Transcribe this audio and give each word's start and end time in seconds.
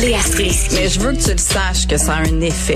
Léa 0.00 0.20
Strisky. 0.20 0.74
Mais 0.76 0.88
je 0.88 1.00
veux 1.00 1.12
que 1.12 1.22
tu 1.22 1.30
le 1.32 1.38
saches 1.38 1.86
que 1.86 1.96
ça 1.96 2.14
a 2.14 2.20
un 2.20 2.40
effet. 2.40 2.74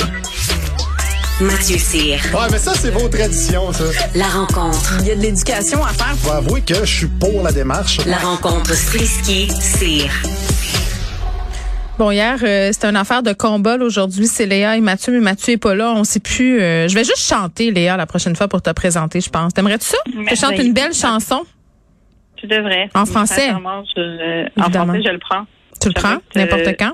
Mathieu 1.40 1.78
Cyr. 1.78 2.20
Ouais, 2.32 2.46
mais 2.52 2.58
ça, 2.58 2.74
c'est 2.74 2.90
vos 2.90 3.08
traditions, 3.08 3.72
ça. 3.72 3.84
La 4.14 4.28
rencontre. 4.28 4.98
Il 5.00 5.08
y 5.08 5.10
a 5.10 5.16
de 5.16 5.20
l'éducation 5.22 5.82
à 5.84 5.88
faire. 5.88 6.14
Faut 6.18 6.30
avouer 6.30 6.60
que 6.60 6.84
je 6.84 6.96
suis 6.96 7.06
pour 7.06 7.42
la 7.42 7.50
démarche. 7.50 7.98
La 8.06 8.18
rencontre 8.18 8.72
Strisky-Cyr. 8.74 10.10
Bon, 11.98 12.10
hier, 12.10 12.38
euh, 12.42 12.70
c'était 12.72 12.88
une 12.88 12.96
affaire 12.96 13.22
de 13.22 13.32
combat. 13.32 13.76
Aujourd'hui, 13.76 14.26
c'est 14.26 14.46
Léa 14.46 14.76
et 14.76 14.80
Mathieu, 14.80 15.12
mais 15.12 15.20
Mathieu 15.20 15.54
est 15.54 15.58
pas 15.58 15.74
là. 15.74 15.92
On 15.96 16.04
sait 16.04 16.20
plus. 16.20 16.60
euh, 16.60 16.88
je 16.88 16.94
vais 16.94 17.04
juste 17.04 17.28
chanter, 17.28 17.70
Léa, 17.70 17.96
la 17.96 18.06
prochaine 18.06 18.34
fois 18.34 18.48
pour 18.48 18.62
te 18.62 18.70
présenter, 18.70 19.20
je 19.20 19.30
pense. 19.30 19.54
T'aimerais-tu 19.54 19.86
ça? 19.86 19.98
Je 20.06 20.34
chante 20.34 20.58
une 20.58 20.72
belle 20.72 20.94
chanson. 20.94 21.42
Tu 22.36 22.46
devrais. 22.46 22.90
En 22.94 23.06
français? 23.06 23.48
Je, 23.48 23.52
en 24.60 24.70
français, 24.70 25.02
je 25.04 25.10
le 25.10 25.18
prends. 25.18 25.46
Tu 25.84 25.88
le 25.90 25.94
prends? 25.94 26.16
N'importe 26.34 26.66
euh, 26.66 26.72
quand? 26.78 26.92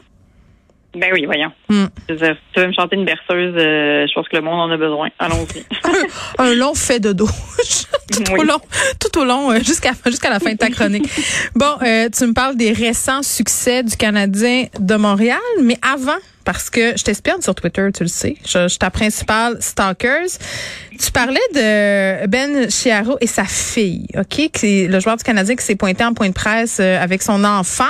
Ben 0.95 1.11
oui, 1.13 1.25
voyons. 1.25 1.53
Hmm. 1.69 1.87
Dire, 2.09 2.35
si 2.35 2.53
tu 2.53 2.61
veux 2.61 2.67
me 2.67 2.73
chanter 2.73 2.97
une 2.97 3.05
berceuse, 3.05 3.55
euh, 3.57 4.07
je 4.09 4.13
pense 4.13 4.29
que 4.29 4.35
le 4.35 4.43
monde 4.43 4.59
en 4.59 4.71
a 4.73 4.77
besoin. 4.77 5.09
Allons-y. 5.21 5.65
un 6.39 6.55
long 6.55 6.75
fait 6.75 6.99
de 6.99 7.13
douche. 7.13 7.31
tout 8.13 8.33
au 8.33 8.43
long, 8.43 8.59
tout 8.99 9.21
au 9.21 9.25
long, 9.25 9.53
euh, 9.53 9.59
jusqu'à 9.59 9.93
jusqu'à 10.07 10.31
la 10.31 10.41
fin 10.41 10.53
de 10.53 10.59
ta 10.59 10.69
chronique. 10.69 11.09
Bon, 11.55 11.77
euh, 11.83 12.09
tu 12.11 12.27
me 12.27 12.33
parles 12.33 12.57
des 12.57 12.73
récents 12.73 13.23
succès 13.23 13.85
du 13.85 13.97
Canadien 13.97 14.67
de 14.79 14.95
Montréal, 14.97 15.39
mais 15.63 15.79
avant, 15.83 16.19
parce 16.45 16.71
que 16.71 16.97
je 16.97 17.03
t'espionne 17.05 17.43
sur 17.43 17.55
Twitter, 17.55 17.87
tu 17.95 18.03
le 18.03 18.09
sais, 18.09 18.37
je, 18.47 18.63
je 18.63 18.69
suis 18.69 18.79
ta 18.79 18.91
principale 18.91 19.57
stalkers. 19.61 20.29
Tu 20.99 21.11
parlais 21.13 21.41
de 21.55 22.27
Ben 22.27 22.71
Chiaro 22.71 23.17
et 23.21 23.27
sa 23.27 23.45
fille, 23.45 24.07
ok, 24.17 24.51
qui 24.53 24.83
est 24.83 24.89
le 24.89 25.01
joueur 25.01 25.17
du 25.17 25.25
Canadien 25.25 25.57
qui 25.57 25.65
s'est 25.65 25.77
pointé 25.77 26.05
en 26.05 26.13
point 26.13 26.29
de 26.29 26.35
presse 26.35 26.79
euh, 26.81 27.03
avec 27.03 27.23
son 27.23 27.43
enfant. 27.45 27.85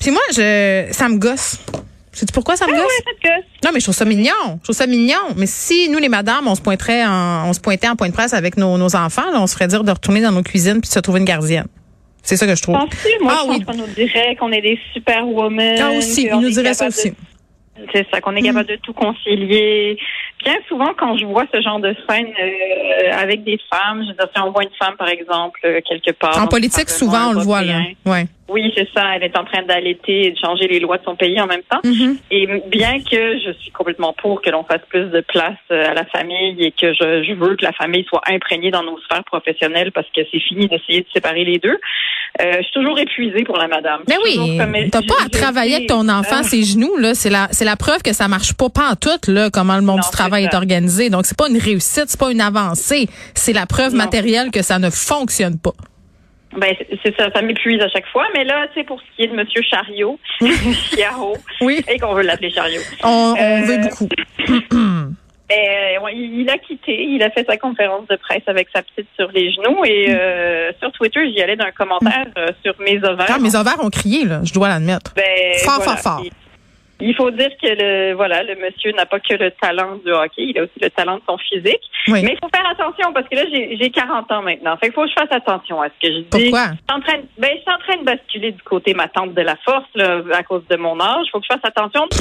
Puis 0.00 0.10
moi, 0.10 0.20
je, 0.34 0.86
ça 0.90 1.08
me 1.08 1.16
gosse. 1.18 1.58
Sais-tu 2.14 2.32
pourquoi 2.32 2.56
ça 2.56 2.66
me 2.66 2.72
gosse? 2.72 2.80
Ouais, 2.82 3.04
faites 3.06 3.22
que. 3.22 3.66
Non, 3.66 3.70
mais 3.72 3.80
je 3.80 3.84
trouve 3.86 3.94
ça 3.94 4.04
mignon. 4.04 4.32
Je 4.58 4.62
trouve 4.64 4.76
ça 4.76 4.86
mignon. 4.86 5.16
Mais 5.36 5.46
si 5.46 5.88
nous, 5.88 5.98
les 5.98 6.08
madames, 6.10 6.46
on 6.46 6.54
se 6.54 6.60
pointerait 6.60 7.06
en, 7.06 7.48
on 7.48 7.52
se 7.52 7.60
pointait 7.60 7.88
en 7.88 7.96
point 7.96 8.08
de 8.08 8.12
presse 8.12 8.34
avec 8.34 8.56
nos, 8.56 8.76
nos 8.76 8.94
enfants, 8.96 9.30
là, 9.32 9.40
on 9.40 9.46
se 9.46 9.54
ferait 9.54 9.68
dire 9.68 9.82
de 9.84 9.90
retourner 9.92 10.20
dans 10.20 10.32
nos 10.32 10.42
cuisines 10.42 10.80
puis 10.80 10.88
de 10.88 10.92
se 10.94 10.98
trouver 11.00 11.20
une 11.20 11.24
gardienne. 11.24 11.66
C'est 12.24 12.36
ça 12.36 12.46
que 12.46 12.54
je 12.54 12.62
trouve. 12.62 12.74
Moi, 12.76 12.86
Ah 12.90 12.96
je 13.02 13.18
pense 13.46 13.48
oui. 13.56 13.64
qu'on 13.64 13.74
nous 13.74 13.86
dirait 13.96 14.36
qu'on 14.38 14.52
est 14.52 14.60
des 14.60 14.78
superwomen. 14.92 15.78
Ah 15.80 15.90
aussi, 15.96 16.28
qu'on 16.28 16.40
il 16.40 16.44
nous 16.48 16.50
dirait 16.50 16.74
ça 16.74 16.86
aussi. 16.88 17.14
C'est 17.92 18.06
ça, 18.12 18.20
qu'on 18.20 18.36
est 18.36 18.42
capable 18.42 18.68
de 18.68 18.76
tout 18.76 18.92
concilier. 18.92 19.98
Bien 20.44 20.56
souvent, 20.68 20.92
quand 20.98 21.16
je 21.16 21.24
vois 21.24 21.44
ce 21.52 21.60
genre 21.62 21.80
de 21.80 21.94
scène 22.08 22.26
euh, 22.26 23.12
avec 23.12 23.44
des 23.44 23.58
femmes, 23.70 24.02
je 24.02 24.08
veux 24.08 24.14
dire, 24.14 24.28
si 24.34 24.42
on 24.42 24.50
voit 24.50 24.64
une 24.64 24.74
femme, 24.78 24.94
par 24.98 25.08
exemple, 25.08 25.58
euh, 25.64 25.80
quelque 25.88 26.10
part. 26.10 26.42
En 26.42 26.48
politique, 26.48 26.90
souvent, 26.90 27.30
on 27.30 27.32
le 27.32 27.40
voit, 27.40 27.62
là. 27.62 27.80
Ouais. 28.04 28.26
Oui, 28.48 28.72
c'est 28.76 28.88
ça. 28.94 29.16
Elle 29.16 29.22
est 29.24 29.38
en 29.38 29.44
train 29.44 29.62
d'allaiter 29.62 30.26
et 30.26 30.30
de 30.32 30.38
changer 30.38 30.66
les 30.68 30.80
lois 30.80 30.98
de 30.98 31.04
son 31.04 31.16
pays 31.16 31.40
en 31.40 31.46
même 31.46 31.62
temps. 31.70 31.80
Mhm. 31.84 32.18
Et 32.30 32.46
bien 32.68 32.98
que 33.00 33.38
je 33.38 33.52
suis 33.60 33.70
complètement 33.70 34.12
pour 34.20 34.42
que 34.42 34.50
l'on 34.50 34.64
fasse 34.64 34.82
plus 34.88 35.06
de 35.06 35.20
place 35.20 35.56
euh, 35.70 35.90
à 35.90 35.94
la 35.94 36.04
famille 36.06 36.56
et 36.62 36.70
que 36.72 36.92
je, 36.92 37.24
je 37.26 37.32
veux 37.34 37.56
que 37.56 37.64
la 37.64 37.72
famille 37.72 38.04
soit 38.08 38.22
imprégnée 38.28 38.70
dans 38.70 38.82
nos 38.82 38.98
sphères 39.00 39.24
professionnelles 39.24 39.92
parce 39.92 40.06
que 40.14 40.20
c'est 40.30 40.40
fini 40.40 40.66
d'essayer 40.68 41.00
de 41.02 41.06
séparer 41.14 41.44
les 41.44 41.58
deux, 41.58 41.78
euh, 42.40 42.52
je 42.58 42.62
suis 42.62 42.72
toujours 42.72 42.98
épuisée 42.98 43.44
pour 43.44 43.56
la 43.56 43.68
madame. 43.68 44.00
Mais 44.08 44.16
suis 44.24 44.38
oui, 44.40 44.90
t'as 44.90 45.02
pas 45.02 45.24
à 45.24 45.28
travailler 45.28 45.76
avec 45.76 45.88
ton 45.88 46.08
enfant 46.08 46.40
euh, 46.40 46.42
ses 46.42 46.62
genoux 46.62 46.96
là. 46.96 47.14
C'est 47.14 47.30
la, 47.30 47.48
c'est 47.52 47.64
la 47.64 47.76
preuve 47.76 48.02
que 48.02 48.12
ça 48.12 48.26
marche 48.28 48.54
pas 48.54 48.70
pas 48.70 48.90
en 48.90 48.96
tout 48.96 49.30
là. 49.30 49.50
Comment 49.50 49.76
le 49.76 49.82
monde 49.82 49.96
Non, 49.96 50.02
du 50.02 50.10
travail 50.10 50.44
est 50.44 50.54
organisé. 50.54 51.10
Donc 51.10 51.26
c'est 51.26 51.36
pas 51.36 51.48
une 51.48 51.58
réussite, 51.58 52.04
c'est 52.08 52.20
pas 52.20 52.32
une 52.32 52.40
avancée. 52.40 53.06
C'est 53.34 53.52
la 53.52 53.66
preuve 53.66 53.92
Non. 53.92 53.98
matérielle 53.98 54.50
que 54.50 54.62
ça 54.62 54.78
ne 54.78 54.90
fonctionne 54.90 55.58
pas. 55.58 55.72
Ben, 56.56 56.74
c'est- 56.78 56.98
c'est 57.02 57.16
ça, 57.18 57.30
ça 57.34 57.42
m'épuise 57.42 57.80
à 57.80 57.88
chaque 57.88 58.06
fois. 58.08 58.26
Mais 58.34 58.44
là, 58.44 58.66
tu 58.68 58.80
sais, 58.80 58.84
pour 58.84 59.00
ce 59.00 59.06
qui 59.16 59.22
est 59.22 59.28
de 59.28 59.34
Monsieur 59.34 59.62
Chariot, 59.62 60.18
Chiaro, 60.94 61.36
Oui. 61.62 61.82
et 61.88 61.98
qu'on 61.98 62.12
veut 62.14 62.22
l'appeler 62.22 62.50
Chariot, 62.50 62.80
On, 63.04 63.08
on 63.08 63.36
Euh, 63.36 63.62
veut 63.64 63.78
beaucoup. 63.78 64.08
Ben, 65.48 66.02
ouais, 66.02 66.14
il 66.16 66.48
a 66.48 66.56
quitté, 66.56 67.02
il 67.04 67.22
a 67.22 67.28
fait 67.30 67.44
sa 67.46 67.58
conférence 67.58 68.06
de 68.08 68.16
presse 68.16 68.40
avec 68.46 68.68
sa 68.74 68.80
petite 68.82 69.06
sur 69.18 69.30
les 69.32 69.52
genoux 69.52 69.84
et 69.84 70.06
euh, 70.08 70.72
sur 70.80 70.90
Twitter, 70.92 71.20
j'y 71.30 71.42
allais 71.42 71.56
d'un 71.56 71.70
commentaire 71.72 72.24
euh, 72.38 72.46
sur 72.64 72.74
mes 72.80 72.96
ovaires. 73.04 73.26
Ah, 73.28 73.38
mes 73.38 73.54
ovaires 73.54 73.76
ont 73.84 73.90
crié 73.90 74.24
là. 74.24 74.40
Je 74.44 74.54
dois 74.54 74.68
l'admettre. 74.68 75.12
Ben, 75.14 75.22
Fort, 75.62 75.82
voilà. 75.82 75.98
fort, 76.00 76.14
fort. 76.16 76.22
Il- 76.24 76.30
Il 77.02 77.14
faut 77.14 77.30
dire 77.30 77.50
que 77.60 77.68
le 77.68 78.14
voilà, 78.14 78.42
le 78.42 78.54
monsieur 78.56 78.92
n'a 78.92 79.06
pas 79.06 79.18
que 79.20 79.34
le 79.34 79.50
talent 79.50 79.96
du 80.04 80.12
hockey, 80.12 80.50
il 80.50 80.58
a 80.58 80.62
aussi 80.62 80.78
le 80.80 80.90
talent 80.90 81.16
de 81.16 81.22
son 81.28 81.36
physique. 81.38 81.82
Oui. 82.08 82.22
Mais 82.22 82.34
il 82.34 82.38
faut 82.40 82.50
faire 82.54 82.68
attention 82.70 83.12
parce 83.12 83.28
que 83.28 83.36
là 83.36 83.42
j'ai 83.52 83.76
j'ai 83.80 83.90
40 83.90 84.30
ans 84.30 84.42
maintenant. 84.42 84.76
Fait 84.76 84.86
qu'il 84.86 84.94
faut 84.94 85.02
que 85.02 85.08
je 85.08 85.14
fasse 85.14 85.32
attention 85.32 85.82
à 85.82 85.88
ce 85.88 86.06
que 86.06 86.12
je 86.14 86.18
dis. 86.20 86.28
Pourquoi? 86.30 86.68
Je 86.68 86.74
suis 86.74 86.94
en 86.94 87.00
train 87.00 87.18
de, 87.18 87.24
ben, 87.38 87.50
je 87.54 87.60
suis 87.60 87.70
en 87.70 87.78
train 87.78 87.96
de 87.98 88.04
basculer 88.04 88.52
du 88.52 88.62
côté 88.62 88.94
ma 88.94 89.08
tante 89.08 89.34
de 89.34 89.42
la 89.42 89.56
force 89.64 89.88
là, 89.94 90.22
à 90.32 90.42
cause 90.42 90.62
de 90.68 90.76
mon 90.76 91.00
âge. 91.00 91.26
Il 91.26 91.30
faut 91.32 91.40
que 91.40 91.46
je 91.50 91.54
fasse 91.54 91.64
attention 91.64 92.06
de 92.06 92.16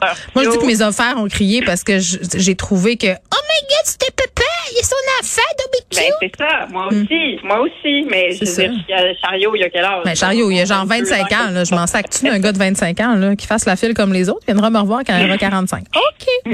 pas 0.00 0.14
Moi, 0.34 0.44
je 0.44 0.50
dis 0.50 0.58
que 0.58 0.66
mes 0.66 0.82
affaires 0.82 1.16
ont 1.18 1.28
crié 1.28 1.62
parce 1.62 1.84
que 1.84 1.98
j'ai 1.98 2.56
trouvé 2.56 2.96
que 2.96 3.06
Oh 3.06 3.42
my 3.50 3.60
God, 3.68 3.84
c'était 3.84 4.12
papa, 4.16 4.49
il 4.72 4.84
son 4.84 4.96
affaire 5.20 5.44
de 5.58 5.96
Ben, 5.96 6.12
c'est 6.20 6.36
ça, 6.36 6.66
moi 6.70 6.86
aussi, 6.88 7.38
moi 7.44 7.60
aussi, 7.60 8.06
mais 8.10 8.32
je 8.32 8.44
veux 8.44 8.54
dire, 8.54 8.72
il 8.88 8.90
y 8.90 8.94
a 8.94 9.14
Chariot, 9.16 9.54
il 9.54 9.60
y 9.60 9.64
a 9.64 9.70
quel 9.70 9.84
âge? 9.84 10.04
Ben, 10.04 10.14
Chariot, 10.14 10.50
il 10.50 10.56
y 10.56 10.60
a 10.60 10.64
genre 10.64 10.86
25 10.86 11.32
ans, 11.32 11.50
là. 11.52 11.64
Je 11.64 11.74
m'en 11.74 11.86
sac-tu 11.86 12.24
d'un 12.24 12.38
gars 12.38 12.52
de 12.52 12.58
25 12.58 13.00
ans, 13.00 13.14
là, 13.14 13.36
qui 13.36 13.46
fasse 13.46 13.66
la 13.66 13.76
file 13.76 13.94
comme 13.94 14.12
les 14.12 14.28
autres, 14.28 14.44
viendra 14.46 14.70
me 14.70 14.78
revoir 14.78 15.00
quand 15.06 15.16
il 15.18 15.26
aura 15.26 15.38
45. 15.38 15.84
OK. 15.96 16.52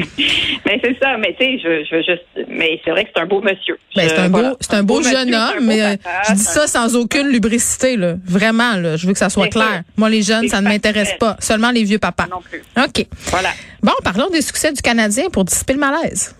Mais 0.65 0.81
c'est 0.83 0.99
ça, 1.01 1.17
mais 1.19 1.37
tu 1.39 1.45
sais, 1.45 1.59
je, 1.59 1.85
je 1.85 1.97
veux 1.97 2.03
juste, 2.03 2.49
mais 2.49 2.81
c'est 2.85 2.91
vrai 2.91 3.05
que 3.05 3.11
c'est 3.15 3.23
un 3.23 3.27
beau 3.27 3.41
monsieur. 3.41 3.79
Ben, 3.95 4.09
c'est 4.09 4.19
un 4.19 4.29
voilà. 4.29 4.57
un 4.71 4.83
beau, 4.83 4.99
monsieur, 4.99 5.13
jeune 5.13 5.35
homme, 5.35 5.65
mais 5.65 5.83
euh, 5.83 5.97
papa, 5.97 6.23
je 6.29 6.35
dis 6.35 6.43
ça 6.43 6.67
sans 6.67 6.97
aucune 6.97 7.29
lubricité, 7.29 7.97
là. 7.97 8.15
Vraiment, 8.25 8.77
là. 8.77 8.97
Je 8.97 9.07
veux 9.07 9.13
que 9.13 9.19
ça 9.19 9.31
soit 9.31 9.49
clair. 9.49 9.83
Moi, 9.97 10.11
les 10.11 10.23
jeunes, 10.23 10.49
ça 10.49 10.61
ne 10.61 10.69
m'intéresse 10.69 11.15
pas. 11.19 11.37
Seulement 11.41 11.71
les 11.71 11.85
vieux 11.85 11.99
papas. 11.99 12.27
Non 12.31 12.41
plus. 12.41 12.63
OK. 12.77 13.07
Voilà. 13.31 13.51
Bon, 13.83 13.93
parlons 14.03 14.29
des 14.31 14.43
succès 14.43 14.73
du 14.73 14.83
Canadien 14.83 15.29
pour 15.31 15.45
dissiper 15.45 15.75
le 15.75 15.79
malaise. 15.79 16.35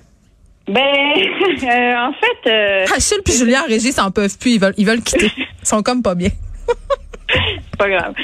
Ben, 0.69 0.83
euh, 0.83 1.95
en 1.97 2.13
fait, 2.13 2.51
euh, 2.51 2.85
Achille 2.95 3.19
puis 3.25 3.35
Julien 3.35 3.63
en 3.63 3.67
régie 3.67 3.93
s'en 3.93 4.11
peuvent 4.11 4.37
plus. 4.39 4.53
Ils 4.53 4.61
veulent, 4.61 4.75
ils 4.77 4.87
veulent 4.87 5.03
quitter. 5.03 5.31
Ils 5.37 5.67
sont 5.69 5.83
comme 5.83 6.03
pas 6.03 6.15
bien. 6.15 6.31
c'est 6.69 7.79
pas 7.79 7.89
grave. 7.89 8.15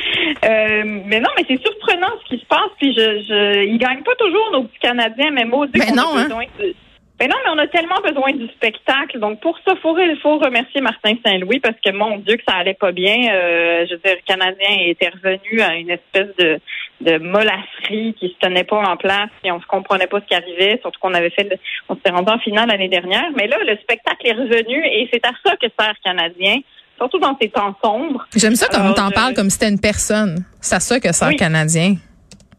Euh, 0.44 0.82
mais 1.06 1.20
non, 1.20 1.28
mais 1.36 1.44
c'est 1.48 1.60
surprenant 1.60 2.08
ce 2.24 2.34
qui 2.34 2.40
se 2.40 2.46
passe. 2.46 2.70
Puis 2.80 2.92
je, 2.96 3.00
je, 3.28 3.64
ils 3.64 3.78
gagnent 3.78 4.02
pas 4.02 4.14
toujours 4.18 4.50
nos 4.52 4.64
petits 4.64 4.78
Canadiens, 4.80 5.30
mais 5.32 5.44
maudit 5.44 5.72
Ben 5.78 5.88
qu'on 5.90 5.94
non, 5.96 6.16
a 6.16 6.20
hein. 6.22 6.28
de- 6.58 6.74
Ben 7.18 7.28
non, 7.28 7.36
mais 7.44 7.50
on 7.54 7.58
a 7.58 7.66
tellement 7.68 8.00
besoin 8.04 8.32
du 8.32 8.46
spectacle. 8.48 9.20
Donc 9.20 9.40
pour 9.40 9.56
ça, 9.64 9.74
faut, 9.80 9.96
il 9.98 10.18
faut 10.20 10.38
remercier 10.38 10.80
Martin 10.80 11.14
Saint-Louis 11.24 11.60
parce 11.60 11.76
que 11.84 11.92
mon 11.92 12.18
Dieu 12.18 12.36
que 12.36 12.42
ça 12.48 12.56
allait 12.56 12.74
pas 12.74 12.90
bien. 12.92 13.32
Euh, 13.32 13.86
je 13.88 13.94
veux 13.94 14.00
dire, 14.04 14.16
le 14.16 14.26
Canadien 14.26 14.76
était 14.86 15.10
revenu 15.10 15.60
à 15.60 15.76
une 15.76 15.90
espèce 15.90 16.34
de 16.38 16.58
de 17.02 17.18
mollasserie 17.18 18.14
qui 18.18 18.28
se 18.28 18.38
tenait 18.46 18.64
pas 18.64 18.78
en 18.78 18.96
place 18.96 19.30
et 19.44 19.50
on 19.52 19.60
se 19.60 19.66
comprenait 19.66 20.06
pas 20.06 20.20
ce 20.20 20.26
qui 20.26 20.34
arrivait, 20.34 20.78
surtout 20.80 20.98
qu'on 21.00 21.14
avait 21.14 21.30
fait, 21.30 21.44
le- 21.44 21.56
on 21.88 21.96
s'est 21.96 22.12
rendu 22.12 22.30
en 22.30 22.38
finale 22.38 22.68
l'année 22.68 22.88
dernière. 22.88 23.26
Mais 23.36 23.46
là, 23.46 23.56
le 23.66 23.76
spectacle 23.78 24.26
est 24.26 24.32
revenu 24.32 24.84
et 24.86 25.08
c'est 25.12 25.24
à 25.26 25.30
ça 25.44 25.56
que 25.56 25.66
sert 25.78 25.94
Canadien, 26.04 26.58
surtout 26.96 27.18
dans 27.18 27.36
ces 27.40 27.48
temps 27.48 27.74
sombres. 27.84 28.26
J'aime 28.36 28.54
ça 28.54 28.68
comme 28.68 28.86
on 28.86 28.92
t'en 28.94 29.08
je- 29.08 29.14
parle 29.14 29.34
comme 29.34 29.50
si 29.50 29.58
c'était 29.58 29.70
une 29.72 29.80
personne. 29.80 30.44
C'est 30.60 30.76
à 30.76 30.80
ça 30.80 31.00
que 31.00 31.08
Oui. 31.28 31.36
Canadien. 31.36 31.96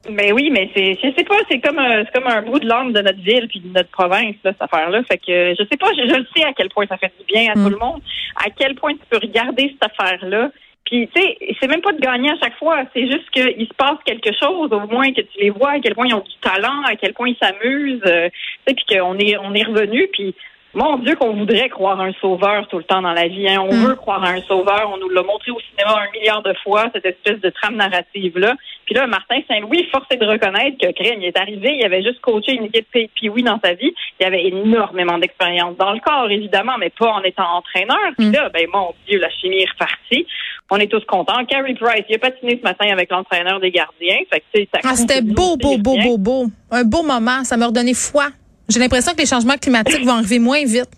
Mais 0.09 0.33
oui, 0.33 0.49
mais 0.51 0.69
c'est, 0.75 0.95
je 1.01 1.15
sais 1.17 1.23
pas, 1.23 1.35
c'est 1.49 1.61
comme 1.61 1.79
un, 1.79 2.03
c'est 2.03 2.11
comme 2.13 2.27
un 2.29 2.41
bout 2.41 2.59
de 2.59 2.67
l'âme 2.67 2.91
de 2.91 2.99
notre 3.01 3.21
ville 3.21 3.47
puis 3.47 3.61
de 3.61 3.69
notre 3.69 3.89
province, 3.89 4.35
là, 4.43 4.51
cette 4.51 4.61
affaire-là. 4.61 5.01
Fait 5.03 5.17
que 5.17 5.55
je 5.57 5.63
sais 5.71 5.77
pas, 5.77 5.87
je, 5.97 6.09
je 6.09 6.15
le 6.15 6.27
sais 6.35 6.43
à 6.43 6.51
quel 6.51 6.67
point 6.69 6.85
ça 6.87 6.97
fait 6.97 7.13
du 7.17 7.25
bien 7.25 7.53
à 7.53 7.57
Mm. 7.57 7.63
tout 7.63 7.69
le 7.69 7.77
monde, 7.77 8.01
à 8.35 8.49
quel 8.49 8.75
point 8.75 8.91
tu 8.91 8.99
peux 9.09 9.19
regarder 9.25 9.73
cette 9.79 9.91
affaire-là. 9.91 10.49
Puis 10.93 11.09
tu 11.11 11.19
sais, 11.19 11.37
c'est 11.59 11.67
même 11.67 11.81
pas 11.81 11.91
de 11.91 11.99
gagner 11.99 12.29
à 12.29 12.35
chaque 12.35 12.55
fois, 12.59 12.83
c'est 12.93 13.09
juste 13.09 13.27
qu'il 13.31 13.67
se 13.67 13.73
passe 13.73 13.97
quelque 14.05 14.29
chose, 14.39 14.71
au 14.71 14.87
moins 14.87 15.11
que 15.11 15.21
tu 15.21 15.39
les 15.39 15.49
vois, 15.49 15.71
à 15.71 15.79
quel 15.79 15.95
point 15.95 16.05
ils 16.05 16.13
ont 16.13 16.19
du 16.19 16.35
talent, 16.39 16.83
à 16.85 16.95
quel 16.95 17.13
point 17.13 17.29
ils 17.29 17.37
s'amusent, 17.41 18.03
euh, 18.05 18.29
tu 18.29 18.37
sais, 18.67 18.75
puis 18.75 18.85
qu'on 18.95 19.17
est, 19.17 19.35
on 19.37 19.55
est 19.55 19.63
revenu, 19.63 20.07
puis 20.13 20.35
mon 20.75 20.97
Dieu, 20.97 21.15
qu'on 21.15 21.33
voudrait 21.35 21.69
croire 21.69 21.99
un 22.01 22.11
sauveur 22.21 22.67
tout 22.67 22.77
le 22.77 22.83
temps 22.83 23.01
dans 23.01 23.13
la 23.13 23.27
vie. 23.27 23.47
Hein. 23.47 23.61
On 23.61 23.73
Mm. 23.73 23.85
veut 23.85 23.95
croire 23.95 24.23
à 24.23 24.29
un 24.29 24.41
sauveur. 24.41 24.89
On 24.93 24.97
nous 24.97 25.09
l'a 25.09 25.21
montré 25.23 25.51
au 25.51 25.59
cinéma 25.59 26.01
un 26.07 26.11
milliard 26.17 26.41
de 26.41 26.53
fois, 26.63 26.85
cette 26.93 27.05
espèce 27.05 27.39
de 27.41 27.49
trame 27.49 27.75
narrative-là. 27.75 28.55
Puis 28.85 28.95
là, 28.95 29.07
Martin 29.07 29.39
Saint-Louis, 29.47 29.87
force 29.91 30.07
est 30.11 30.17
de 30.17 30.25
reconnaître 30.25 30.77
que 30.77 30.91
Crème, 30.91 31.21
il 31.21 31.25
est 31.27 31.37
arrivé, 31.37 31.77
il 31.79 31.85
avait 31.85 32.03
juste 32.03 32.19
coaché 32.21 32.53
une 32.53 32.65
équipe 32.65 32.87
puis 33.15 33.29
oui 33.29 33.43
dans 33.43 33.59
sa 33.63 33.73
vie. 33.73 33.93
Il 34.19 34.25
avait 34.25 34.45
énormément 34.47 35.17
d'expérience 35.17 35.77
dans 35.77 35.91
le 35.93 35.99
corps, 35.99 36.29
évidemment, 36.29 36.73
mais 36.79 36.89
pas 36.89 37.11
en 37.11 37.21
étant 37.21 37.57
entraîneur. 37.57 38.11
Puis 38.17 38.27
Mm. 38.27 38.31
là, 38.33 38.49
ben 38.49 38.67
mon 38.73 38.93
Dieu, 39.07 39.19
la 39.19 39.29
chimie 39.29 39.57
est 39.61 39.69
repartie. 39.69 40.25
On 40.71 40.77
est 40.77 40.87
tous 40.87 41.03
contents. 41.05 41.45
Carey 41.45 41.75
Price, 41.79 42.03
il 42.09 42.15
a 42.15 42.19
patiné 42.19 42.57
ce 42.57 42.63
matin 42.63 42.87
avec 42.91 43.11
l'entraîneur 43.11 43.59
des 43.59 43.69
gardiens. 43.69 44.17
Fait 44.31 44.39
que, 44.39 44.65
ça 44.73 44.79
Ah, 44.83 44.95
c'était 44.95 45.21
beau, 45.21 45.55
beau, 45.55 45.77
beau, 45.77 45.95
beau, 46.03 46.17
beau. 46.17 46.45
Un 46.71 46.83
beau 46.83 47.03
moment. 47.03 47.43
Ça 47.43 47.57
m'a 47.57 47.67
redonné 47.67 47.93
foi. 47.93 48.25
J'ai 48.69 48.79
l'impression 48.79 49.13
que 49.13 49.19
les 49.19 49.25
changements 49.25 49.57
climatiques 49.57 50.03
vont 50.05 50.13
arriver 50.13 50.39
moins 50.39 50.63
vite. 50.65 50.89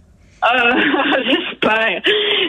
Ah, 0.42 0.70
J'espère. 1.26 2.02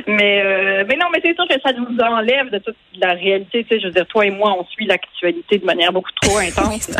Mais, 0.06 0.42
euh, 0.44 0.84
mais 0.86 0.96
non, 0.96 1.06
mais 1.12 1.20
c'est 1.24 1.34
sûr 1.34 1.46
que 1.48 1.54
ça 1.64 1.72
nous 1.72 1.96
enlève 2.04 2.50
de 2.50 2.58
toute 2.58 2.76
la 3.00 3.12
réalité. 3.14 3.64
Tu 3.64 3.74
sais, 3.74 3.80
je 3.80 3.86
veux 3.86 3.92
dire, 3.92 4.06
toi 4.06 4.26
et 4.26 4.30
moi, 4.30 4.54
on 4.58 4.64
suit 4.66 4.84
l'actualité 4.86 5.58
de 5.58 5.64
manière 5.64 5.92
beaucoup 5.92 6.10
trop 6.20 6.36
intense. 6.38 6.90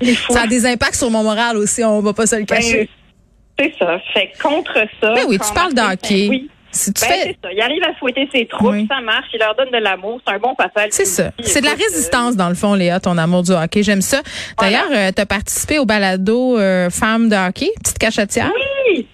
Oui, 0.00 0.14
fois, 0.14 0.36
Ça 0.36 0.42
a 0.42 0.46
des 0.46 0.64
impacts 0.64 0.94
sur 0.94 1.10
mon 1.10 1.22
moral 1.22 1.56
aussi, 1.58 1.84
on 1.84 2.00
va 2.00 2.12
pas 2.14 2.26
se 2.26 2.36
le 2.36 2.42
ben, 2.44 2.56
cacher. 2.56 2.88
c'est 3.58 3.74
ça. 3.78 3.98
Fait 4.14 4.28
que 4.30 4.42
contre 4.42 4.74
ça. 5.00 5.12
Mais 5.14 5.24
oui, 5.24 5.38
tu 5.38 5.52
parles 5.52 5.74
de 5.74 5.80
Martin 5.80 5.92
hockey. 5.92 6.24
Saint- 6.26 6.30
Oui. 6.30 6.50
Si 6.76 6.92
tu 6.92 7.00
Ben, 7.02 7.08
fais, 7.08 7.22
c'est 7.24 7.36
ça. 7.42 7.52
Il 7.52 7.60
arrive 7.60 7.82
à 7.82 7.94
fouetter 7.98 8.28
ses 8.32 8.46
troupes, 8.46 8.70
Oui. 8.70 8.86
ça 8.88 9.00
marche, 9.00 9.26
il 9.32 9.38
leur 9.40 9.54
donne 9.56 9.70
de 9.70 9.78
l'amour, 9.78 10.20
c'est 10.26 10.34
un 10.34 10.38
bon 10.38 10.54
papa. 10.54 10.82
c'est 10.90 11.04
ça. 11.04 11.30
C'est 11.42 11.60
de 11.60 11.66
la 11.66 11.72
euh, 11.72 11.76
résistance, 11.76 12.36
dans 12.36 12.48
le 12.48 12.54
fond, 12.54 12.74
Léa, 12.74 13.00
ton 13.00 13.16
amour 13.18 13.42
du 13.42 13.52
hockey. 13.52 13.82
J'aime 13.82 14.02
ça. 14.02 14.20
D'ailleurs, 14.60 14.88
tu 15.14 15.20
as 15.20 15.26
participé 15.26 15.78
au 15.78 15.84
balado 15.86 16.58
euh, 16.58 16.90
Femmes 16.90 17.28
de 17.28 17.36
hockey, 17.36 17.70
petite 17.82 17.98
cachetière? 17.98 18.52
Oui, 18.88 19.06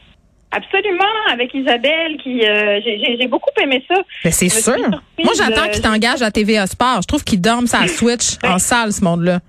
absolument, 0.50 1.04
avec 1.32 1.54
Isabelle, 1.54 2.16
qui 2.22 2.44
euh, 2.46 2.80
j'ai- 2.84 3.26
beaucoup 3.28 3.50
aimé 3.62 3.82
ça. 3.88 3.94
Ben, 4.24 4.32
c'est 4.32 4.48
sûr. 4.48 4.76
Moi, 4.78 5.32
j'attends 5.36 5.64
euh, 5.64 5.68
qu'ils 5.68 5.82
t'engagent 5.82 6.22
à 6.22 6.30
TVA 6.30 6.66
Sport. 6.66 7.00
Je 7.02 7.06
trouve 7.06 7.24
qu'ils 7.24 7.40
dorment 7.40 7.66
sa 7.66 7.86
Switch 7.88 8.38
Ben, 8.42 8.52
en 8.54 8.58
salle, 8.58 8.92
ce 8.92 9.02
monde-là. 9.02 9.40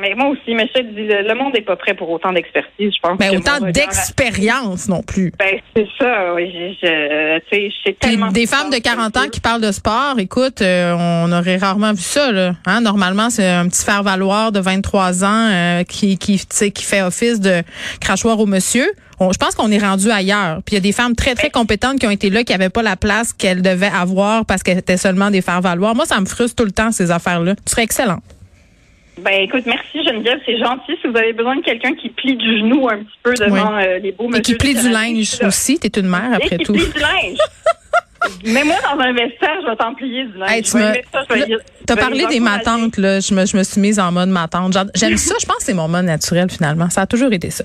Mais 0.00 0.14
moi 0.14 0.28
aussi, 0.28 0.54
mais 0.54 0.66
je 0.74 0.80
te 0.80 0.86
dis, 0.86 1.02
le, 1.06 1.22
le 1.28 1.34
monde 1.34 1.52
n'est 1.54 1.60
pas 1.60 1.76
prêt 1.76 1.94
pour 1.94 2.08
autant 2.10 2.32
d'expertise, 2.32 2.92
je 2.94 3.00
pense. 3.02 3.18
Ben, 3.18 3.32
que 3.32 3.36
autant 3.38 3.60
d'expérience 3.70 4.88
non 4.88 5.02
plus. 5.02 5.32
Ben, 5.38 5.58
c'est 5.76 5.86
ça, 5.98 6.34
oui. 6.34 6.50
Je, 6.52 6.74
je, 6.86 7.38
tu 7.40 7.44
sais, 7.50 7.70
je 7.70 7.74
sais 7.84 7.96
Puis 8.00 8.10
tellement. 8.10 8.32
des 8.32 8.46
femmes 8.46 8.70
de 8.70 8.78
40 8.78 9.16
ans 9.16 9.28
qui 9.30 9.40
parlent 9.40 9.60
de 9.60 9.72
sport, 9.72 10.14
écoute, 10.18 10.62
euh, 10.62 10.94
on 10.98 11.30
aurait 11.32 11.56
rarement 11.58 11.92
vu 11.92 12.02
ça. 12.02 12.32
Là. 12.32 12.54
Hein? 12.66 12.80
Normalement, 12.80 13.30
c'est 13.30 13.46
un 13.48 13.68
petit 13.68 13.84
faire-valoir 13.84 14.52
de 14.52 14.60
23 14.60 15.24
ans 15.24 15.28
euh, 15.50 15.82
qui, 15.84 16.16
qui, 16.18 16.38
tu 16.38 16.46
sais, 16.50 16.70
qui 16.70 16.84
fait 16.84 17.02
office 17.02 17.40
de 17.40 17.62
crachoir 18.00 18.38
au 18.40 18.46
monsieur. 18.46 18.86
On- 19.18 19.32
je 19.32 19.38
pense 19.38 19.54
qu'on 19.54 19.70
est 19.70 19.78
rendu 19.78 20.10
ailleurs. 20.10 20.58
Puis 20.64 20.72
il 20.72 20.74
y 20.74 20.78
a 20.78 20.80
des 20.80 20.92
femmes 20.92 21.14
très, 21.14 21.34
très 21.34 21.50
compétentes 21.50 21.98
qui 21.98 22.06
ont 22.06 22.10
été 22.10 22.30
là, 22.30 22.42
qui 22.42 22.52
n'avaient 22.52 22.70
pas 22.70 22.82
la 22.82 22.96
place 22.96 23.32
qu'elles 23.34 23.60
devaient 23.62 23.90
avoir 23.94 24.46
parce 24.46 24.62
qu'elles 24.62 24.78
étaient 24.78 24.96
seulement 24.96 25.30
des 25.30 25.42
faire-valoir. 25.42 25.94
Moi, 25.94 26.06
ça 26.06 26.18
me 26.20 26.26
frustre 26.26 26.56
tout 26.56 26.64
le 26.64 26.72
temps, 26.72 26.90
ces 26.90 27.10
affaires-là. 27.10 27.54
Tu 27.56 27.62
serais 27.70 27.82
excellente. 27.82 28.22
Ben, 29.22 29.42
écoute, 29.42 29.64
merci 29.66 30.04
Geneviève, 30.04 30.38
c'est 30.46 30.58
gentil. 30.58 30.92
Si 31.00 31.06
vous 31.08 31.16
avez 31.16 31.32
besoin 31.32 31.56
de 31.56 31.62
quelqu'un 31.62 31.94
qui 31.94 32.08
plie 32.10 32.36
du 32.36 32.58
genou 32.58 32.88
un 32.88 32.98
petit 32.98 33.18
peu 33.22 33.34
devant 33.34 33.76
euh, 33.78 33.98
les 33.98 34.12
beaux 34.12 34.30
Et 34.32 34.40
qui 34.40 34.54
plie 34.54 34.74
du 34.74 34.88
linge 34.88 35.38
aussi. 35.46 35.78
T'es 35.78 36.00
une 36.00 36.08
mère, 36.08 36.32
Et 36.32 36.44
après 36.44 36.58
qui 36.58 36.64
tout. 36.64 36.72
plie 36.72 36.86
du 36.86 36.98
linge. 36.98 37.38
Mets-moi 38.44 38.76
dans 38.84 39.00
un 39.00 39.12
vestiaire, 39.14 39.56
je 39.62 39.70
vais 39.70 39.76
t'en 39.76 39.94
plier 39.94 40.24
du 40.26 40.36
linge. 40.38 40.50
Hey, 40.50 40.62
tu 40.62 40.76
me- 40.76 40.92
T'as 41.86 41.96
parlé 41.96 42.26
des 42.26 42.38
matantes, 42.40 42.96
là. 42.98 43.18
Je 43.20 43.34
me, 43.34 43.46
je 43.46 43.56
me 43.56 43.62
suis 43.62 43.80
mise 43.80 43.98
en 43.98 44.12
mode 44.12 44.28
matante. 44.28 44.76
J'aime 44.94 45.16
ça. 45.16 45.34
Je 45.40 45.46
pense 45.46 45.56
que 45.56 45.62
c'est 45.64 45.74
mon 45.74 45.88
mode 45.88 46.04
naturel, 46.04 46.50
finalement. 46.50 46.90
Ça 46.90 47.02
a 47.02 47.06
toujours 47.06 47.32
été 47.32 47.50
ça. 47.50 47.64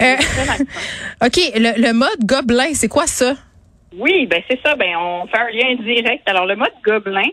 Euh, 0.00 0.16
OK. 1.24 1.36
Le, 1.54 1.80
le 1.80 1.92
mode 1.92 2.08
gobelin, 2.24 2.72
c'est 2.74 2.88
quoi 2.88 3.06
ça? 3.06 3.34
Oui, 3.96 4.26
ben 4.26 4.42
c'est 4.50 4.58
ça. 4.64 4.74
Ben 4.76 4.96
on 4.98 5.26
fait 5.26 5.36
un 5.38 5.50
lien 5.50 5.74
direct. 5.84 6.22
Alors 6.26 6.46
le 6.46 6.56
mode 6.56 6.72
gobelin, 6.84 7.28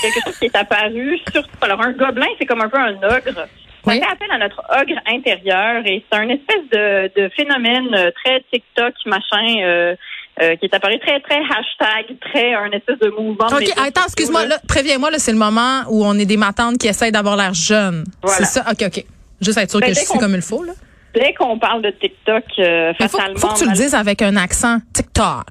quelque 0.00 0.20
chose 0.24 0.38
qui 0.38 0.46
est 0.46 0.56
apparu 0.56 1.18
sur. 1.32 1.42
Alors 1.60 1.80
un 1.82 1.92
gobelin, 1.92 2.26
c'est 2.38 2.46
comme 2.46 2.60
un 2.62 2.68
peu 2.68 2.78
un 2.78 2.94
ogre. 2.96 3.34
Ça 3.34 3.46
Oui. 3.86 4.00
fait 4.00 4.06
appel 4.06 4.30
à 4.30 4.38
notre 4.38 4.60
ogre 4.80 5.00
intérieur 5.06 5.82
et 5.86 6.04
c'est 6.10 6.18
un 6.18 6.28
espèce 6.28 6.62
de, 6.72 7.10
de 7.20 7.28
phénomène 7.36 7.88
euh, 7.94 8.10
très 8.22 8.42
TikTok 8.52 8.92
machin 9.06 9.62
euh, 9.62 9.94
euh, 10.42 10.56
qui 10.56 10.66
est 10.66 10.74
apparu 10.74 10.98
très 11.00 11.20
très 11.20 11.38
hashtag, 11.38 12.16
très 12.20 12.54
un 12.54 12.70
espèce 12.72 12.98
de 12.98 13.08
mouvement. 13.08 13.46
OK. 13.46 13.60
médias 13.60 13.74
Attends, 13.86 14.04
excuse-moi. 14.04 14.46
là. 14.46 14.58
Préviens-moi, 14.68 15.10
là, 15.10 15.18
c'est 15.18 15.32
le 15.32 15.38
moment 15.38 15.82
où 15.88 16.04
on 16.04 16.14
est 16.18 16.26
des 16.26 16.36
matantes 16.36 16.78
qui 16.78 16.86
essayent 16.88 17.12
d'avoir 17.12 17.36
l'air 17.36 17.54
jeunes. 17.54 18.04
Voilà. 18.22 18.38
C'est 18.38 18.44
ça? 18.44 18.64
OK, 18.70 18.82
OK. 18.86 19.04
Juste 19.40 19.58
être 19.58 19.70
sûr 19.70 19.80
Ben, 19.80 19.88
que 19.88 19.94
je 19.94 20.00
suis 20.04 20.18
comme 20.18 20.34
il 20.34 20.42
faut, 20.42 20.64
là. 20.64 20.72
Dès 21.14 21.32
qu'on 21.34 21.58
parle 21.58 21.80
de 21.82 21.90
TikTok, 21.90 22.44
euh, 22.58 22.92
Mais 23.00 23.08
faut, 23.08 23.16
fatalement. 23.18 23.38
faut 23.38 23.48
que 23.48 23.58
tu 23.60 23.64
le 23.66 23.72
dises 23.72 23.94
avec 23.94 24.20
un 24.22 24.36
accent. 24.36 24.78
TikTok. 24.92 25.46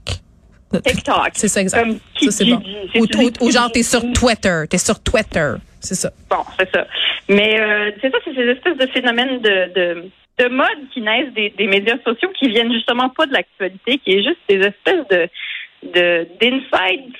TikTok. 0.83 1.29
C'est 1.33 1.47
ça, 1.47 1.61
exact. 1.61 1.83
Comme 1.83 1.99
Ça, 2.19 2.31
c'est 2.31 2.45
bon. 2.45 2.61
Ou, 2.95 3.05
celui 3.05 3.25
ou- 3.25 3.45
ou 3.45 3.51
genre, 3.51 3.71
t'es 3.71 3.83
sur 3.83 4.01
Twitter. 4.13 4.63
T'es 4.69 4.77
sur 4.77 5.01
Twitter. 5.01 5.53
C'est 5.79 5.95
ça. 5.95 6.11
Bon, 6.29 6.43
c'est 6.59 6.69
ça. 6.73 6.85
Mais 7.29 7.59
euh, 7.59 7.91
c'est 8.01 8.11
ça, 8.11 8.17
c'est 8.25 8.33
ces 8.35 8.47
espèces 8.49 8.77
de 8.77 8.87
phénomènes 8.87 9.39
de, 9.41 9.73
de, 9.73 10.09
de 10.39 10.47
mode 10.49 10.89
qui 10.93 11.01
naissent 11.01 11.33
des, 11.33 11.49
des 11.57 11.67
médias 11.67 11.97
sociaux 12.05 12.29
qui 12.39 12.49
viennent 12.49 12.73
justement 12.73 13.09
pas 13.09 13.25
de 13.25 13.33
l'actualité, 13.33 13.97
qui 13.99 14.11
est 14.13 14.23
juste 14.23 14.39
des 14.49 14.59
espèces 14.59 15.07
de 15.09 15.29
de 15.93 16.27
d'insights 16.41 17.13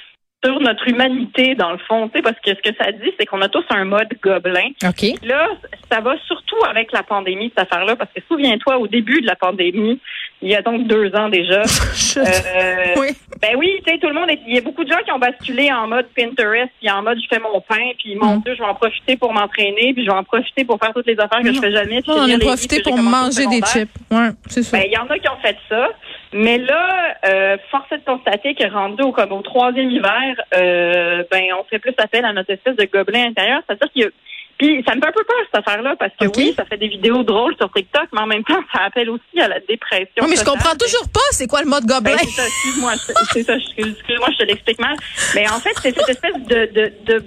sur 0.44 0.60
notre 0.60 0.88
humanité 0.88 1.56
dans 1.56 1.72
le 1.72 1.78
fond, 1.80 2.10
parce 2.10 2.40
que 2.46 2.52
ce 2.56 2.62
que 2.70 2.76
ça 2.80 2.92
dit, 2.92 3.12
c'est 3.20 3.26
qu'on 3.26 3.42
a 3.42 3.50
tous 3.50 3.66
un 3.70 3.86
mode 3.86 4.08
gobelin. 4.22 4.70
OK. 4.88 5.06
Là, 5.24 5.48
ça 5.92 6.00
va 6.00 6.16
surtout 6.28 6.64
avec 6.70 6.92
la 6.92 7.02
pandémie, 7.04 7.52
cette 7.56 7.68
affaire-là, 7.72 7.96
parce 7.96 8.12
que 8.14 8.22
souviens-toi, 8.28 8.78
au 8.78 8.88
début 8.88 9.20
de 9.22 9.26
la 9.28 9.36
pandémie, 9.36 10.00
il 10.42 10.50
y 10.50 10.56
a 10.56 10.62
donc 10.62 10.88
deux 10.88 11.14
ans 11.16 11.30
déjà, 11.30 11.62
euh, 12.18 12.94
oui. 12.98 13.08
ben 13.42 13.56
oui, 13.58 13.72
tu 13.86 13.92
sais, 13.92 14.00
tout 14.00 14.08
le 14.08 14.14
monde, 14.14 14.30
est- 14.30 14.40
il 14.48 14.56
y 14.56 14.58
a 14.58 14.62
beaucoup 14.62 14.84
de 14.84 14.90
gens 14.92 15.00
qui 15.04 15.12
ont 15.12 15.20
basculé 15.20 15.72
en 15.72 15.88
mode 15.88 16.08
Pinterest, 16.16 16.70
puis 16.80 16.90
en 16.92 17.02
mode 17.02 17.18
je 17.20 17.28
fais 17.28 17.40
mon 17.42 17.60
pain, 17.62 17.92
puis 17.98 18.16
mon 18.16 18.36
Mm. 18.38 18.42
Dieu, 18.44 18.54
je 18.56 18.60
vais 18.62 18.70
en 18.70 18.76
profiter 18.76 19.18
pour 19.18 19.34
m'entraîner, 19.34 19.94
puis 19.94 20.06
je 20.06 20.12
vais 20.12 20.18
en 20.18 20.24
profiter 20.24 20.64
pour 20.66 20.78
faire 20.80 20.94
toutes 20.94 21.08
les 21.08 21.20
affaires 21.20 21.42
que 21.42 21.52
je 21.54 21.60
fais 21.60 21.72
jamais. 21.72 22.02
puis 22.02 22.12
Non, 22.12 22.18
on 22.28 22.36
a 22.36 22.40
profité 22.40 22.82
pour 22.82 22.98
manger 22.98 23.48
des 23.48 23.62
chips. 23.62 23.90
Ouais, 24.12 24.30
c'est 24.48 24.64
ça. 24.64 24.78
Ben, 24.78 24.84
il 24.88 24.94
y 24.94 24.98
en 24.98 25.08
a 25.08 25.18
qui 25.18 25.28
ont 25.30 25.38
fait 25.42 25.58
ça. 25.70 25.88
Mais 26.34 26.58
là, 26.58 27.16
euh, 27.26 27.58
force 27.72 27.92
est 27.92 27.98
de 28.00 28.04
constater 28.06 28.54
que 28.54 28.68
rendu 28.72 29.02
au, 29.04 29.12
comme 29.12 29.32
au 29.32 29.42
troisième 29.42 29.90
hiver, 29.90 30.36
euh, 30.56 31.24
ben, 31.32 31.44
on 31.60 31.64
fait 31.64 31.80
plus 31.80 31.94
appel 31.98 32.26
à 32.26 32.34
notre 32.34 32.52
espèce 32.52 32.76
de 32.76 32.86
gobelin 32.86 33.28
intérieur. 33.30 33.62
C'est-à-dire 33.66 33.90
qu'il 33.92 34.02
y 34.04 34.06
a 34.06 34.10
puis 34.58 34.84
ça 34.88 34.96
me 34.96 35.02
fait 35.02 35.08
un 35.08 35.12
peu 35.12 35.24
peur 35.24 35.38
cette 35.46 35.56
affaire-là 35.68 35.96
parce 35.98 36.12
que 36.20 36.26
oui, 36.38 36.54
ça 36.56 36.66
fait 36.66 36.78
des 36.78 36.88
vidéos 36.88 37.24
drôles 37.24 37.56
sur 37.58 37.72
TikTok, 37.72 38.08
mais 38.14 38.22
en 38.22 38.28
même 38.28 38.44
temps, 38.44 38.60
ça 38.74 38.84
appelle 38.84 39.10
aussi 39.10 39.40
à 39.40 39.48
la 39.48 39.60
dépression. 39.62 40.24
Oui, 40.24 40.28
mais 40.30 40.36
je 40.36 40.44
comprends 40.46 40.76
toujours 40.76 41.08
pas 41.14 41.20
c'est 41.32 41.48
quoi 41.48 41.62
le 41.62 41.70
mode 41.70 41.86
gobelin? 41.86 42.16
Ben, 42.16 42.20
c'est 42.24 42.32
ça, 42.42 42.44
excuse-moi, 42.48 42.94
je- 42.96 43.14
c'est 43.34 43.44
ça, 43.44 43.56
excuse- 43.56 43.96
excuse-moi, 43.98 44.30
je 44.34 44.38
te 44.38 44.44
l'explique 44.44 44.80
mal. 44.80 44.96
Mais 45.36 45.48
en 45.50 45.60
fait, 45.60 45.74
c'est 45.82 45.94
cette 45.96 46.10
espèce 46.10 46.36
de, 46.48 46.66
de, 46.74 46.94
de, 47.06 47.26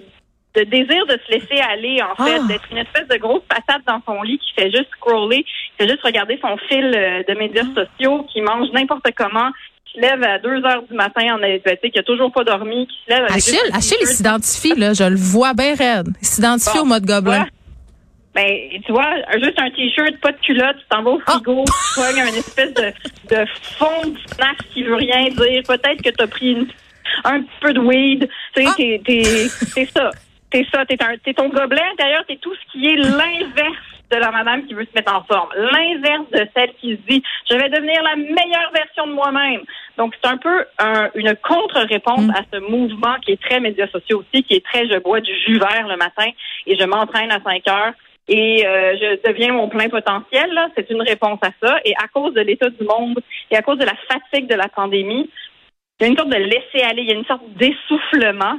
de 0.57 0.63
désir 0.65 1.07
de 1.07 1.19
se 1.25 1.31
laisser 1.31 1.61
aller, 1.61 2.03
en 2.03 2.17
fait, 2.25 2.39
Ah. 2.43 2.47
d'être 2.49 2.65
une 2.73 2.79
espèce 2.79 3.07
de 3.07 3.17
grosse 3.17 3.43
patate 3.49 3.83
dans 3.87 4.03
son 4.05 4.21
lit 4.23 4.39
qui 4.39 4.53
fait 4.61 4.71
juste 4.71 4.89
scroller, 4.97 5.45
qui 5.45 5.53
fait 5.79 5.89
juste 5.89 6.03
regarder 6.03 6.39
son 6.43 6.57
fil 6.69 6.85
euh, 6.97 7.23
de 7.29 7.35
médias 7.39 7.63
Ah. 7.77 7.85
sociaux, 7.85 8.27
qui 8.33 8.41
mange 8.41 8.69
n'importe 8.73 9.07
comment, 9.17 9.51
se 9.95 10.01
lève 10.01 10.23
à 10.23 10.39
2 10.39 10.49
heures 10.65 10.83
du 10.89 10.95
matin 10.95 11.23
en 11.35 11.39
qui 11.91 11.99
a 11.99 12.03
toujours 12.03 12.33
pas 12.33 12.45
dormi, 12.45 12.87
qui 12.87 12.97
se 13.05 13.11
lève 13.11 13.25
avec 13.25 13.37
Achille, 13.37 13.59
Achille, 13.73 13.97
il 14.01 14.07
s'identifie, 14.07 14.75
là. 14.77 14.93
Je 14.93 15.05
le 15.05 15.17
vois 15.17 15.53
bien 15.55 15.75
raide. 15.75 16.09
Il 16.21 16.27
s'identifie 16.27 16.77
Bon, 16.79 16.83
au 16.83 16.87
mode 16.87 17.05
gobelin. 17.07 17.47
Ben, 18.35 18.47
tu 18.87 18.93
vois, 18.93 19.11
juste 19.43 19.59
un 19.59 19.71
t-shirt, 19.71 20.17
pas 20.23 20.31
de 20.31 20.39
culotte, 20.39 20.77
tu 20.79 20.85
t'en 20.89 21.03
vas 21.03 21.11
au 21.11 21.21
Ah. 21.27 21.33
frigo, 21.33 21.65
tu 21.65 22.01
pognes 22.01 22.21
un 22.21 22.27
espèce 22.39 22.73
de, 22.75 22.93
de 23.35 23.45
fond 23.77 24.09
de 24.09 24.17
snack 24.35 24.57
qui 24.73 24.85
veut 24.85 24.95
rien 24.95 25.25
dire. 25.31 25.63
Peut-être 25.67 26.01
que 26.03 26.11
tu 26.11 26.23
as 26.23 26.27
pris 26.29 26.53
une- 26.53 26.69
un 27.25 27.41
petit 27.41 27.51
peu 27.61 27.73
de 27.73 27.81
weed. 27.81 28.29
Tu 28.55 28.63
sais, 28.63 28.69
Ah. 28.69 28.75
t'es, 29.05 29.87
ça. 29.93 30.11
T'es 30.51 30.67
ça. 30.73 30.85
T'es, 30.87 30.97
un, 31.03 31.17
t'es 31.19 31.33
ton 31.35 31.49
gobelet 31.49 31.83
intérieur, 31.93 32.25
t'es 32.27 32.37
tout 32.37 32.55
ce 32.55 32.73
qui 32.73 32.87
est 32.89 32.97
l'inverse 32.97 33.77
de 34.11 34.17
la 34.17 34.31
madame 34.33 34.67
qui 34.67 34.75
veut 34.75 34.85
se 34.85 34.91
mettre 34.97 35.15
en 35.15 35.23
forme. 35.23 35.49
L'inverse 35.57 36.29
de 36.33 36.45
celle 36.57 36.73
qui 36.81 36.93
se 36.97 37.01
dit, 37.09 37.23
je 37.49 37.55
vais 37.57 37.69
devenir 37.69 38.03
la 38.03 38.17
meilleure 38.17 38.73
version 38.75 39.07
de 39.07 39.13
moi-même. 39.13 39.61
Donc, 39.97 40.15
c'est 40.21 40.29
un 40.29 40.37
peu 40.37 40.65
un- 40.81 41.11
une 41.15 41.35
contre-réponse 41.37 42.27
Mm. 42.27 42.31
à 42.31 42.41
ce 42.53 42.59
mouvement 42.59 43.15
qui 43.25 43.33
est 43.33 43.41
très 43.41 43.61
médias 43.61 43.87
sociaux 43.89 44.21
aussi, 44.25 44.43
qui 44.43 44.55
est 44.55 44.65
très, 44.65 44.89
je 44.89 44.99
bois 44.99 45.21
du 45.21 45.33
jus 45.47 45.59
vert 45.59 45.87
le 45.87 45.97
matin 45.97 46.27
et 46.67 46.77
je 46.77 46.85
m'entraîne 46.85 47.31
à 47.31 47.41
5 47.41 47.69
heures 47.69 47.93
et 48.27 48.67
euh, 48.67 48.97
je 49.01 49.29
deviens 49.31 49.53
mon 49.53 49.69
plein 49.69 49.89
potentiel. 49.89 50.53
Là, 50.55 50.69
c'est 50.77 50.91
une 50.91 51.03
réponse 51.03 51.39
à 51.43 51.51
ça. 51.63 51.79
Et 51.85 51.95
à 51.95 52.09
cause 52.09 52.35
de 52.35 52.41
l'état 52.41 52.69
du 52.71 52.85
monde 52.85 53.21
et 53.53 53.57
à 53.57 53.63
cause 53.63 53.79
de 53.79 53.85
la 53.85 53.95
fatigue 54.11 54.49
de 54.49 54.57
la 54.57 54.69
pandémie, 54.69 55.31
il 56.01 56.03
y 56.03 56.07
a 56.07 56.09
une 56.09 56.17
sorte 56.17 56.31
de 56.31 56.37
laisser 56.37 56.83
aller, 56.85 57.03
il 57.03 57.09
y 57.11 57.13
a 57.13 57.17
une 57.17 57.27
sorte 57.27 57.45
d'essoufflement 57.57 58.59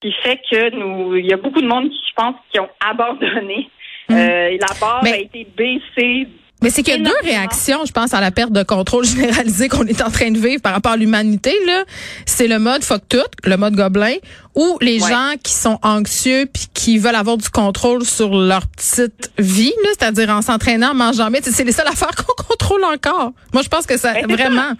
qui 0.00 0.12
fait 0.22 0.38
que 0.50 0.76
nous, 0.78 1.16
il 1.16 1.26
y 1.26 1.32
a 1.32 1.36
beaucoup 1.36 1.60
de 1.60 1.66
monde 1.66 1.90
qui, 1.90 1.98
je 2.08 2.14
pense, 2.16 2.34
qui 2.52 2.60
ont 2.60 2.68
abandonné. 2.80 3.68
Euh, 4.10 4.56
la 4.58 4.74
barre 4.80 5.00
Mais- 5.02 5.12
a 5.12 5.18
été 5.18 5.46
baissée. 5.56 6.28
Mais 6.60 6.70
c'est 6.70 6.82
qu'il 6.82 6.94
y 6.94 6.96
a 6.96 6.98
deux 7.08 7.14
réactions, 7.22 7.84
je 7.86 7.92
pense, 7.92 8.14
à 8.14 8.20
la 8.20 8.32
perte 8.32 8.50
de 8.52 8.62
contrôle 8.64 9.04
généralisée 9.44 9.68
qu'on 9.68 9.86
est 9.86 10.02
en 10.02 10.10
train 10.10 10.30
de 10.32 10.38
vivre 10.38 10.60
par 10.60 10.72
rapport 10.72 10.92
à 10.92 10.96
l'humanité. 10.96 11.52
là. 11.66 11.84
C'est 12.26 12.48
le 12.48 12.58
mode 12.58 12.82
fuck 12.82 13.02
tout, 13.08 13.18
le 13.44 13.56
mode 13.56 13.74
gobelin, 13.76 14.14
ou 14.56 14.76
les 14.80 15.00
Ouais. 15.02 15.08
gens 15.10 15.34
qui 15.42 15.52
sont 15.52 15.78
anxieux 15.82 16.46
puis 16.52 16.66
qui 16.74 16.98
veulent 16.98 17.14
avoir 17.14 17.36
du 17.36 17.48
contrôle 17.50 18.02
sur 18.04 18.34
leur 18.34 18.66
petite 18.66 19.30
vie, 19.38 19.72
là, 19.84 19.90
c'est-à-dire 19.96 20.30
en 20.30 20.42
s'entraînant, 20.42 20.90
en 20.90 20.94
mangeant 20.94 21.30
bien. 21.30 21.40
C'est- 21.42 21.62
les 21.64 21.70
seules 21.72 21.86
affaires 21.86 22.10
qu'on 22.16 22.42
contrôle 22.42 22.82
encore. 22.84 23.32
Moi, 23.52 23.62
je 23.62 23.68
pense 23.68 23.86
que 23.86 23.96
ça, 23.96 24.14
Ben, 24.14 24.26
vraiment. 24.26 24.72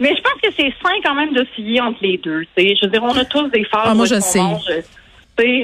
Mais 0.00 0.14
je 0.16 0.20
pense 0.22 0.40
que 0.42 0.48
c'est 0.56 0.72
sain 0.82 0.94
quand 1.04 1.14
même 1.14 1.32
d'osciller 1.34 1.80
entre 1.80 1.98
les 2.02 2.16
deux. 2.18 2.42
tu 2.56 2.62
sais. 2.68 2.74
Je 2.80 2.86
veux 2.86 2.90
dire, 2.90 3.02
on 3.02 3.16
a 3.16 3.24
tous 3.24 3.48
des 3.48 3.64
phases 3.64 3.82
Ah, 3.84 3.94
moi, 3.94 4.06
je 4.06 4.18
sais. 4.20 4.38
mange. 4.40 4.62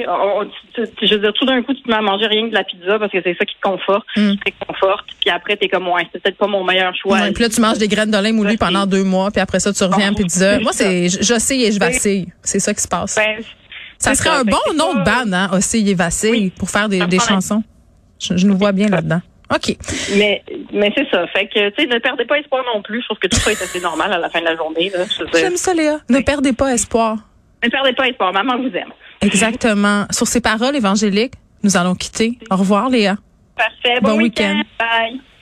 on- 0.09 0.45
tu- 0.73 0.87
tu- 0.97 1.07
je 1.07 1.13
veux 1.15 1.19
dire, 1.21 1.33
tout 1.33 1.45
d'un 1.45 1.61
coup, 1.61 1.73
tu 1.73 1.81
te 1.83 1.87
mets 1.89 1.97
à 1.97 2.01
manger 2.01 2.25
rien 2.27 2.45
que 2.45 2.49
de 2.49 2.53
la 2.55 2.63
pizza 2.63 2.97
parce 2.97 3.11
que 3.11 3.19
c'est 3.23 3.35
ça 3.37 3.45
qui 3.45 3.55
te 3.55 3.61
conforte, 3.61 4.05
Mm. 4.15 4.31
qui 4.43 4.51
te 4.51 4.65
conforte. 4.65 5.05
Puis 5.19 5.29
après, 5.29 5.55
t'es 5.55 5.67
comme, 5.69 5.87
ouais, 5.89 6.01
c'est 6.11 6.21
peut-être 6.21 6.37
pas 6.37 6.47
mon 6.47 6.63
meilleur 6.63 6.95
choix. 6.95 7.19
Ouais, 7.19 7.31
puis 7.31 7.43
là, 7.43 7.49
tu 7.49 7.61
manges 7.61 7.77
des 7.77 7.87
graines 7.87 8.09
de 8.09 8.17
lin 8.17 8.33
moulues 8.33 8.57
pendant 8.57 8.85
deux 8.87 9.03
mois, 9.03 9.29
puis 9.29 9.39
après 9.41 9.59
ça, 9.59 9.71
tu 9.73 9.83
reviens 9.83 10.07
à 10.07 10.11
Bon, 10.11 10.17
pizza. 10.17 10.55
c'est 10.57 10.61
Moi, 10.63 10.71
c'est, 10.73 11.09
j'oscille 11.21 11.63
et 11.63 11.71
je 11.71 11.79
vacille. 11.79 12.27
C'est 12.41 12.59
ça 12.59 12.73
qui 12.73 12.81
se 12.81 12.87
passe. 12.87 13.15
Ben, 13.15 13.37
ça 13.99 14.15
serait 14.15 14.29
ça. 14.29 14.39
un 14.39 14.43
bon 14.43 14.57
nom 14.75 14.95
de 14.95 15.03
band, 15.03 15.31
hein, 15.33 15.49
oscille 15.51 15.87
et 15.89 15.93
vacille, 15.95 16.31
Oui. 16.31 16.51
pour 16.57 16.69
faire 16.71 16.89
des, 16.89 17.05
des 17.05 17.17
la- 17.17 17.23
chansons. 17.23 17.63
Je, 18.19 18.35
je 18.35 18.47
nous 18.47 18.57
vois 18.57 18.71
bien 18.71 18.87
là-dedans. 18.87 19.21
OK. 19.53 19.75
Mais, 20.17 20.43
mais 20.73 20.91
c'est 20.95 21.09
ça. 21.09 21.25
Fait 21.27 21.47
que, 21.47 21.69
tu 21.69 21.81
sais, 21.83 21.87
ne 21.87 21.99
perdez 21.99 22.25
pas 22.25 22.37
espoir 22.39 22.63
non 22.73 22.81
plus. 22.81 23.01
Je 23.01 23.05
trouve 23.05 23.19
que 23.19 23.27
tout 23.27 23.37
ça 23.37 23.51
est 23.51 23.61
assez 23.61 23.79
normal 23.79 24.11
à 24.11 24.17
la 24.17 24.29
fin 24.29 24.39
de 24.41 24.45
la 24.45 24.55
journée. 24.55 24.91
J'aime 25.33 25.55
ça, 25.57 25.73
Léa. 25.73 25.99
Ne 26.09 26.19
perdez 26.19 26.53
pas 26.53 26.73
espoir. 26.73 27.17
ne 27.63 27.69
perdez 27.69 27.93
pas 27.93 28.07
espoir. 28.07 28.33
Maman 28.33 28.57
vous 28.57 28.75
aime. 28.75 28.91
Exactement. 29.21 30.05
Sur 30.11 30.27
ces 30.27 30.41
paroles 30.41 30.75
évangéliques, 30.75 31.33
nous 31.63 31.77
allons 31.77 31.95
quitter. 31.95 32.37
Au 32.51 32.57
revoir, 32.57 32.89
Léa. 32.89 33.15
Parfait. 33.55 33.99
Bon 34.01 34.11
Bon, 34.11 34.17
week-end. 34.17 34.57
week-end. 34.57 34.63
Bye. 34.79 35.21